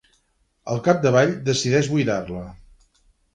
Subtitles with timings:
[0.75, 2.43] Al capdavall, decideix buidar-la.